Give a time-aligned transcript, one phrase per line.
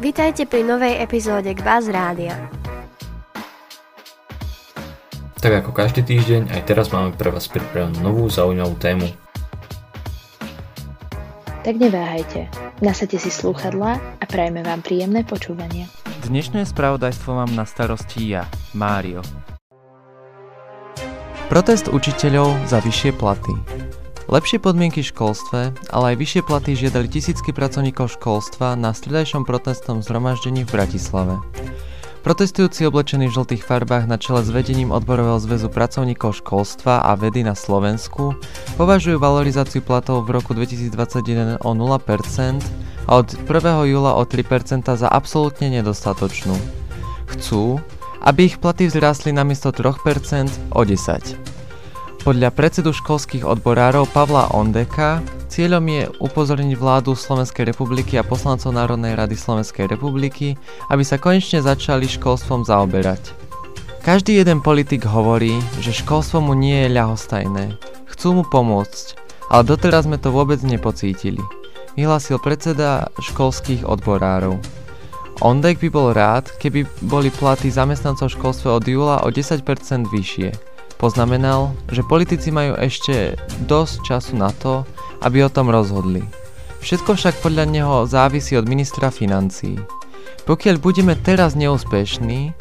[0.00, 2.32] Vítajte pri novej epizóde Kvaz Rádia.
[5.36, 9.04] Tak ako každý týždeň, aj teraz máme pre vás pripravenú novú zaujímavú tému.
[11.60, 12.48] Tak neváhajte,
[12.80, 15.84] nasadte si slúchadlá a prajeme vám príjemné počúvanie.
[16.24, 19.20] Dnešné spravodajstvo mám na starosti ja, Mário.
[21.52, 23.52] Protest učiteľov za vyššie platy.
[24.30, 25.60] Lepšie podmienky v školstve,
[25.90, 31.42] ale aj vyššie platy žiadali tisícky pracovníkov školstva na stredajšom protestnom zhromaždení v Bratislave.
[32.22, 37.42] Protestujúci oblečení v žltých farbách na čele s vedením odborového zväzu pracovníkov školstva a vedy
[37.42, 38.38] na Slovensku
[38.78, 42.62] považujú valorizáciu platov v roku 2021 o 0%
[43.10, 43.90] a od 1.
[43.90, 46.54] júla o 3% za absolútne nedostatočnú.
[47.34, 47.82] Chcú,
[48.22, 51.49] aby ich platy vzrástli namiesto 3% o 10%.
[52.20, 59.16] Podľa predsedu školských odborárov Pavla Ondeka cieľom je upozorniť vládu Slovenskej republiky a poslancov Národnej
[59.16, 60.52] rady Slovenskej republiky,
[60.92, 63.32] aby sa konečne začali školstvom zaoberať.
[64.04, 67.80] Každý jeden politik hovorí, že školstvo mu nie je ľahostajné.
[68.12, 69.16] Chcú mu pomôcť,
[69.48, 71.40] ale doteraz sme to vôbec nepocítili,
[71.96, 74.60] vyhlásil predseda školských odborárov.
[75.40, 79.64] Ondek by bol rád, keby boli platy zamestnancov v školstve od júla o 10%
[80.12, 80.69] vyššie.
[81.00, 84.84] Poznamenal, že politici majú ešte dosť času na to,
[85.24, 86.20] aby o tom rozhodli.
[86.84, 89.80] Všetko však podľa neho závisí od ministra financií.
[90.44, 92.52] Pokiaľ budeme teraz neúspešní,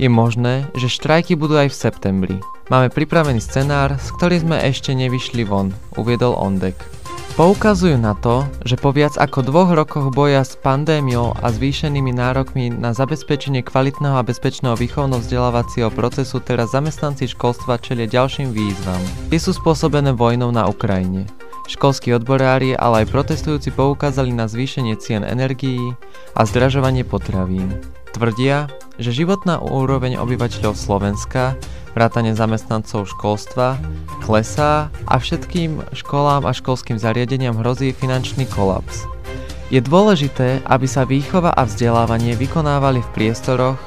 [0.00, 2.36] je možné, že štrajky budú aj v septembri.
[2.72, 7.01] Máme pripravený scenár, s ktorým sme ešte nevyšli von, uviedol Ondek.
[7.32, 12.68] Poukazujú na to, že po viac ako dvoch rokoch boja s pandémiou a zvýšenými nárokmi
[12.68, 19.00] na zabezpečenie kvalitného a bezpečného výchovno-vzdelávacieho procesu teraz zamestnanci školstva čelia ďalším výzvam.
[19.32, 21.24] Tie sú spôsobené vojnou na Ukrajine.
[21.72, 25.96] Školskí odborári, ale aj protestujúci poukázali na zvýšenie cien energií
[26.36, 27.80] a zdražovanie potravín.
[28.12, 28.68] Tvrdia,
[29.00, 31.56] že životná úroveň obyvateľov Slovenska
[31.96, 33.80] vrátane zamestnancov školstva,
[34.20, 39.08] klesá a všetkým školám a školským zariadeniam hrozí finančný kolaps.
[39.72, 43.80] Je dôležité, aby sa výchova a vzdelávanie vykonávali v priestoroch,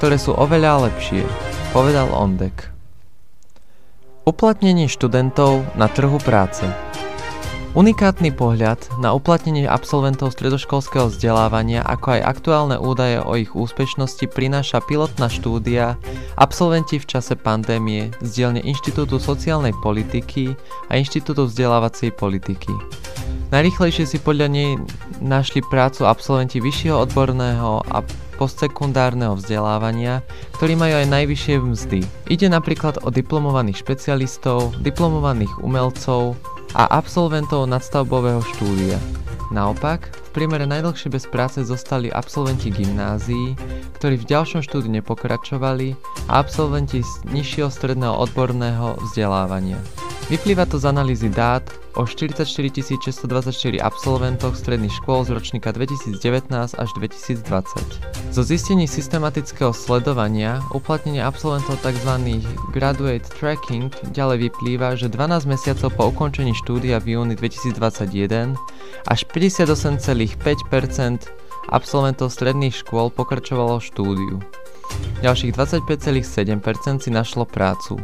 [0.00, 1.24] ktoré sú oveľa lepšie,
[1.76, 2.72] povedal Ondek.
[4.24, 6.64] Uplatnenie študentov na trhu práce
[7.76, 14.80] Unikátny pohľad na uplatnenie absolventov stredoškolského vzdelávania ako aj aktuálne údaje o ich úspešnosti prináša
[14.80, 16.00] pilotná štúdia
[16.40, 20.56] Absolventi v čase pandémie z dielne Inštitútu sociálnej politiky
[20.88, 22.72] a Inštitútu vzdelávacej politiky.
[23.52, 24.80] Najrychlejšie si podľa nej
[25.20, 28.00] našli prácu absolventi vyššieho odborného a
[28.40, 30.24] postsekundárneho vzdelávania,
[30.56, 32.00] ktorí majú aj najvyššie mzdy.
[32.32, 36.40] Ide napríklad o diplomovaných špecialistov, diplomovaných umelcov,
[36.72, 38.98] a absolventov nadstavbového štúdia.
[39.54, 43.54] Naopak, v priemere najdlhšie bez práce zostali absolventi gymnázií,
[44.00, 45.94] ktorí v ďalšom štúdiu nepokračovali
[46.26, 49.78] a absolventi z nižšieho stredného odborného vzdelávania.
[50.26, 51.62] Vyplýva to z analýzy dát
[51.94, 52.42] o 44
[52.98, 57.46] 624 absolventoch stredných škôl z ročníka 2019 až 2020.
[58.34, 62.42] Zo zistení systematického sledovania uplatnenia absolventov tzv.
[62.74, 68.58] graduate tracking ďalej vyplýva, že 12 mesiacov po ukončení štúdia v júni 2021
[69.06, 70.42] až 58,5%
[71.70, 74.42] absolventov stredných škôl pokračovalo štúdiu.
[75.16, 77.96] Ďalších 25,7% si našlo prácu.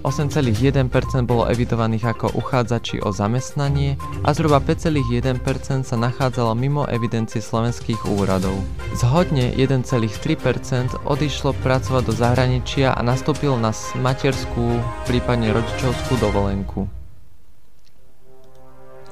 [0.00, 8.08] 8,1% bolo evidovaných ako uchádzači o zamestnanie a zhruba 5,1% sa nachádzalo mimo evidencie slovenských
[8.08, 8.56] úradov.
[8.96, 16.88] Zhodne 1,3% odišlo pracovať do zahraničia a nastúpil na materskú, prípadne rodičovskú dovolenku.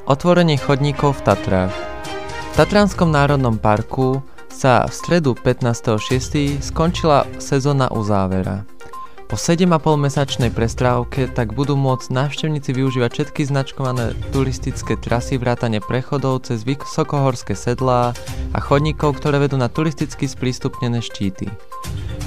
[0.08, 1.74] Otvorenie chodníkov v Tatrách
[2.52, 4.24] V Tatranskom národnom parku
[4.62, 6.62] sa v stredu 15.6.
[6.62, 8.62] skončila sezóna uzávera.
[9.26, 9.66] Po 7,5
[9.98, 17.58] mesačnej prestrávke tak budú môcť návštevníci využívať všetky značkované turistické trasy vrátane prechodov cez vysokohorské
[17.58, 18.14] sedlá
[18.54, 21.50] a chodníkov, ktoré vedú na turisticky sprístupnené štíty.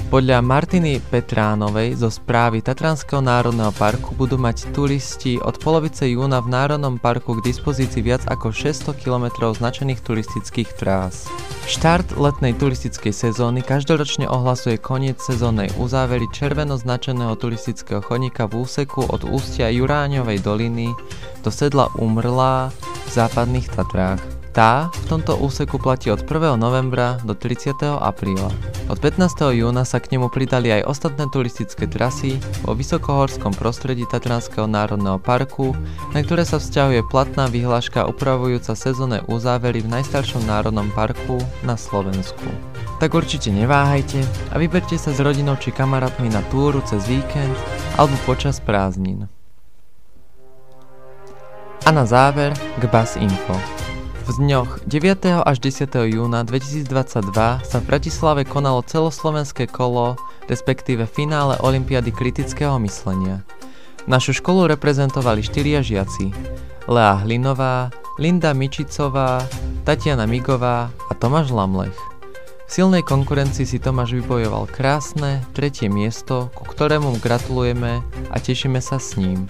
[0.06, 6.54] Podľa Martiny Petránovej zo správy Tatranského národného parku budú mať turisti od polovice júna v
[6.54, 11.26] Národnom parku k dispozícii viac ako 600 km značených turistických trás.
[11.66, 19.10] Štart letnej turistickej sezóny každoročne ohlasuje koniec sezónnej uzávery červeno značeného turistického chodníka v úseku
[19.10, 20.94] od ústia Juráňovej doliny
[21.42, 24.35] do sedla Umrlá v západných Tatrách.
[24.56, 26.56] Tá v tomto úseku platí od 1.
[26.56, 27.76] novembra do 30.
[28.00, 28.48] apríla.
[28.88, 29.52] Od 15.
[29.52, 35.76] júna sa k nemu pridali aj ostatné turistické trasy vo vysokohorskom prostredí Tatranského národného parku,
[36.16, 42.48] na ktoré sa vzťahuje platná vyhláška upravujúca sezónne uzávery v najstaršom národnom parku na Slovensku.
[42.96, 47.52] Tak určite neváhajte a vyberte sa s rodinou či kamarátmi na túru cez víkend
[48.00, 49.28] alebo počas prázdnin.
[51.84, 53.75] A na záver k Bas Info.
[54.26, 55.46] V dňoch 9.
[55.46, 55.86] až 10.
[56.10, 57.30] júna 2022
[57.62, 60.18] sa v Bratislave konalo celoslovenské kolo,
[60.50, 63.46] respektíve finále Olympiady kritického myslenia.
[64.10, 66.34] Našu školu reprezentovali štyria žiaci.
[66.90, 69.46] Lea Hlinová, Linda Mičicová,
[69.86, 71.94] Tatiana Migová a Tomáš Lamlech.
[72.66, 78.02] V silnej konkurencii si Tomáš vybojoval krásne tretie miesto, ku ktorému gratulujeme
[78.34, 79.46] a tešíme sa s ním.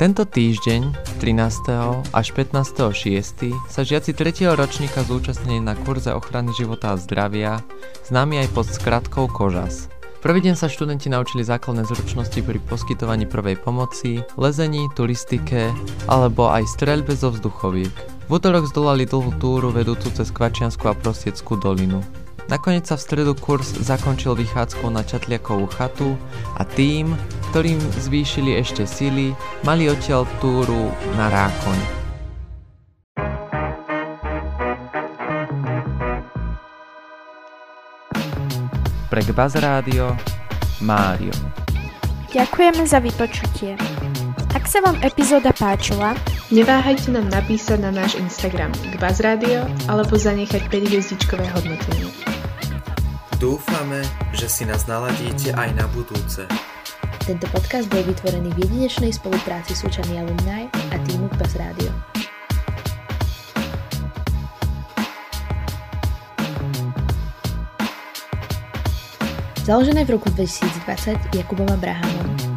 [0.00, 2.08] Tento týždeň, 13.
[2.16, 3.52] až 15.6.
[3.68, 4.48] sa žiaci 3.
[4.56, 7.60] ročníka zúčastnili na kurze ochrany života a zdravia,
[8.08, 9.92] známy aj pod skratkou KOŽAS.
[10.24, 15.68] Prvý deň sa študenti naučili základné zručnosti pri poskytovaní prvej pomoci, lezení, turistike
[16.08, 17.92] alebo aj streľbe zo vzduchoviek.
[18.24, 22.00] V útorok zdolali dlhú túru vedúcu cez Kvačiansku a Prostieckú dolinu.
[22.50, 26.18] Nakoniec sa v stredu kurz zakončil vychádzkou na Čatliakovú chatu
[26.58, 27.14] a tým,
[27.54, 31.78] ktorým zvýšili ešte sily, mali odtiaľ túru na Rákoň.
[39.14, 40.18] Pre Gbaz Rádio,
[40.82, 41.34] Mário.
[42.34, 43.78] Ďakujeme za vypočutie.
[44.58, 46.18] Ak sa vám epizóda páčila,
[46.50, 52.10] Neváhajte nám napísať na náš Instagram Gbaz Radio alebo zanechať 5 hviezdičkové hodnotenie.
[53.40, 54.04] Dúfame,
[54.36, 56.44] že si nás naladíte aj na budúce.
[57.24, 61.88] Tento podcast bol vytvorený v jedinečnej spolupráci s učami Alumni a týmu Gbaz Radio.
[69.64, 72.49] Založené v roku 2020 Jakubom Abrahamom